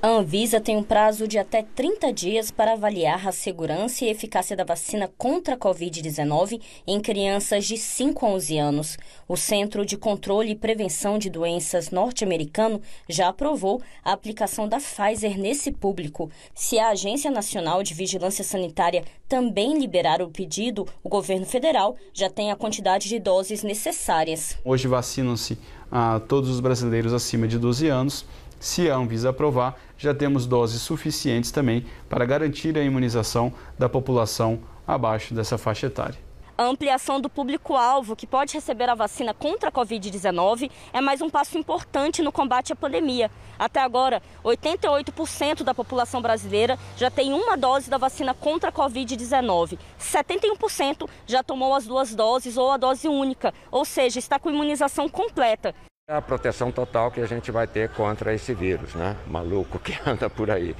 A 0.00 0.06
Anvisa 0.10 0.60
tem 0.60 0.76
um 0.76 0.82
prazo 0.84 1.26
de 1.26 1.38
até 1.38 1.60
30 1.60 2.12
dias 2.12 2.52
para 2.52 2.74
avaliar 2.74 3.26
a 3.26 3.32
segurança 3.32 4.04
e 4.04 4.08
eficácia 4.08 4.56
da 4.56 4.62
vacina 4.62 5.10
contra 5.18 5.56
a 5.56 5.58
Covid-19 5.58 6.60
em 6.86 7.00
crianças 7.00 7.64
de 7.66 7.76
5 7.76 8.24
a 8.24 8.28
11 8.28 8.58
anos. 8.58 8.96
O 9.26 9.36
Centro 9.36 9.84
de 9.84 9.96
Controle 9.96 10.52
e 10.52 10.54
Prevenção 10.54 11.18
de 11.18 11.28
Doenças 11.28 11.90
norte-americano 11.90 12.80
já 13.08 13.26
aprovou 13.26 13.82
a 14.04 14.12
aplicação 14.12 14.68
da 14.68 14.76
Pfizer 14.76 15.36
nesse 15.36 15.72
público. 15.72 16.30
Se 16.54 16.78
a 16.78 16.90
Agência 16.90 17.28
Nacional 17.28 17.82
de 17.82 17.92
Vigilância 17.92 18.44
Sanitária 18.44 19.02
também 19.28 19.80
liberar 19.80 20.22
o 20.22 20.30
pedido, 20.30 20.86
o 21.02 21.08
governo 21.08 21.44
federal 21.44 21.96
já 22.14 22.30
tem 22.30 22.52
a 22.52 22.56
quantidade 22.56 23.08
de 23.08 23.18
doses 23.18 23.64
necessárias. 23.64 24.56
Hoje 24.64 24.86
vacinam-se 24.86 25.58
a 25.90 26.20
todos 26.20 26.50
os 26.50 26.60
brasileiros 26.60 27.12
acima 27.12 27.48
de 27.48 27.58
12 27.58 27.88
anos. 27.88 28.24
Se 28.60 28.90
a 28.90 28.96
Anvisa 28.96 29.30
aprovar, 29.30 29.78
já 29.96 30.12
temos 30.12 30.46
doses 30.46 30.82
suficientes 30.82 31.50
também 31.50 31.86
para 32.08 32.26
garantir 32.26 32.76
a 32.76 32.82
imunização 32.82 33.52
da 33.78 33.88
população 33.88 34.60
abaixo 34.86 35.32
dessa 35.32 35.56
faixa 35.56 35.86
etária. 35.86 36.28
A 36.56 36.64
ampliação 36.64 37.20
do 37.20 37.30
público-alvo 37.30 38.16
que 38.16 38.26
pode 38.26 38.52
receber 38.52 38.88
a 38.88 38.94
vacina 38.96 39.32
contra 39.32 39.68
a 39.68 39.72
Covid-19 39.72 40.68
é 40.92 41.00
mais 41.00 41.20
um 41.20 41.30
passo 41.30 41.56
importante 41.56 42.20
no 42.20 42.32
combate 42.32 42.72
à 42.72 42.76
pandemia. 42.76 43.30
Até 43.56 43.78
agora, 43.80 44.20
88% 44.44 45.62
da 45.62 45.72
população 45.72 46.20
brasileira 46.20 46.76
já 46.96 47.12
tem 47.12 47.32
uma 47.32 47.56
dose 47.56 47.88
da 47.88 47.96
vacina 47.96 48.34
contra 48.34 48.70
a 48.70 48.72
Covid-19. 48.72 49.78
71% 50.00 51.08
já 51.28 51.44
tomou 51.44 51.76
as 51.76 51.86
duas 51.86 52.12
doses 52.12 52.56
ou 52.56 52.72
a 52.72 52.76
dose 52.76 53.06
única, 53.06 53.54
ou 53.70 53.84
seja, 53.84 54.18
está 54.18 54.36
com 54.36 54.50
imunização 54.50 55.08
completa. 55.08 55.72
É 56.10 56.14
a 56.14 56.22
proteção 56.22 56.72
total 56.72 57.10
que 57.10 57.20
a 57.20 57.26
gente 57.26 57.50
vai 57.50 57.66
ter 57.66 57.90
contra 57.90 58.32
esse 58.32 58.54
vírus, 58.54 58.94
né? 58.94 59.14
Maluco 59.26 59.78
que 59.78 59.94
anda 60.08 60.30
por 60.30 60.50
aí. 60.50 60.74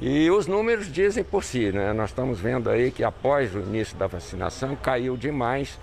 E 0.00 0.30
os 0.30 0.46
números 0.46 0.86
dizem 0.86 1.24
por 1.24 1.42
si, 1.42 1.72
né? 1.72 1.92
Nós 1.92 2.10
estamos 2.10 2.38
vendo 2.38 2.70
aí 2.70 2.92
que 2.92 3.02
após 3.02 3.56
o 3.56 3.58
início 3.58 3.96
da 3.96 4.06
vacinação 4.06 4.76
caiu 4.76 5.16
demais 5.16 5.80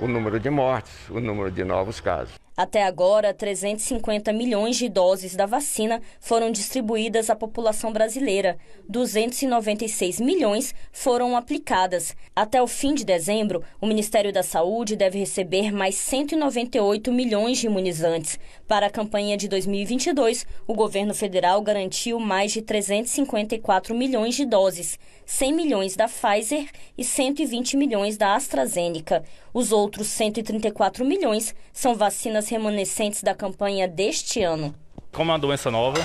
o 0.00 0.08
número 0.08 0.40
de 0.40 0.48
mortes, 0.48 1.10
o 1.10 1.20
número 1.20 1.50
de 1.50 1.62
novos 1.62 2.00
casos. 2.00 2.41
Até 2.62 2.84
agora, 2.84 3.34
350 3.34 4.32
milhões 4.32 4.76
de 4.76 4.88
doses 4.88 5.34
da 5.34 5.46
vacina 5.46 6.00
foram 6.20 6.48
distribuídas 6.52 7.28
à 7.28 7.34
população 7.34 7.92
brasileira. 7.92 8.56
296 8.88 10.20
milhões 10.20 10.72
foram 10.92 11.36
aplicadas. 11.36 12.14
Até 12.36 12.62
o 12.62 12.68
fim 12.68 12.94
de 12.94 13.04
dezembro, 13.04 13.64
o 13.80 13.86
Ministério 13.88 14.32
da 14.32 14.44
Saúde 14.44 14.94
deve 14.94 15.18
receber 15.18 15.72
mais 15.72 15.96
198 15.96 17.10
milhões 17.10 17.58
de 17.58 17.66
imunizantes. 17.66 18.38
Para 18.68 18.86
a 18.86 18.90
campanha 18.90 19.36
de 19.36 19.48
2022, 19.48 20.46
o 20.64 20.72
governo 20.72 21.14
federal 21.14 21.60
garantiu 21.62 22.20
mais 22.20 22.52
de 22.52 22.62
354 22.62 23.92
milhões 23.92 24.36
de 24.36 24.46
doses, 24.46 25.00
100 25.26 25.52
milhões 25.52 25.96
da 25.96 26.06
Pfizer 26.08 26.68
e 26.96 27.04
120 27.04 27.76
milhões 27.76 28.16
da 28.16 28.34
AstraZeneca. 28.34 29.22
Os 29.52 29.72
outros 29.72 30.08
134 30.08 31.04
milhões 31.04 31.54
são 31.72 31.94
vacinas 31.94 32.48
remanescentes 32.48 33.22
da 33.22 33.34
campanha 33.34 33.88
deste 33.88 34.42
ano. 34.42 34.74
Como 35.12 35.30
é 35.30 35.34
uma 35.34 35.38
doença 35.38 35.70
nova, 35.70 36.00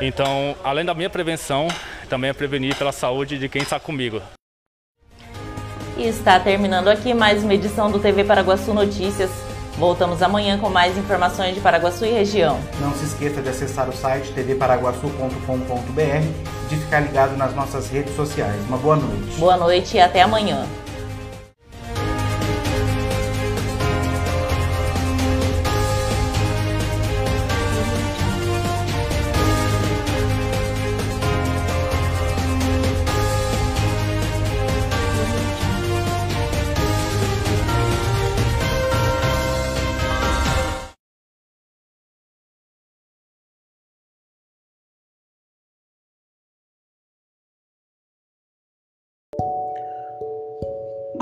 então, 0.00 0.56
além 0.64 0.84
da 0.84 0.94
minha 0.94 1.10
prevenção, 1.10 1.68
também 2.08 2.30
é 2.30 2.32
prevenir 2.32 2.76
pela 2.76 2.92
saúde 2.92 3.38
de 3.38 3.48
quem 3.48 3.62
está 3.62 3.78
comigo. 3.78 4.20
E 5.96 6.02
está 6.02 6.40
terminando 6.40 6.88
aqui 6.88 7.14
mais 7.14 7.44
uma 7.44 7.54
edição 7.54 7.90
do 7.90 8.00
TV 8.00 8.24
Paraguaçu 8.24 8.74
Notícias. 8.74 9.53
Voltamos 9.78 10.22
amanhã 10.22 10.56
com 10.58 10.68
mais 10.68 10.96
informações 10.96 11.54
de 11.54 11.60
Paraguaçu 11.60 12.04
e 12.04 12.10
região. 12.10 12.58
Não 12.80 12.92
se 12.94 13.04
esqueça 13.04 13.42
de 13.42 13.48
acessar 13.48 13.88
o 13.88 13.92
site 13.92 14.32
tvparaguaçu.com.br 14.32 16.00
e 16.00 16.68
de 16.68 16.76
ficar 16.76 17.00
ligado 17.00 17.36
nas 17.36 17.54
nossas 17.54 17.88
redes 17.90 18.14
sociais. 18.14 18.60
Uma 18.68 18.78
boa 18.78 18.96
noite. 18.96 19.36
Boa 19.38 19.56
noite 19.56 19.96
e 19.96 20.00
até 20.00 20.22
amanhã. 20.22 20.64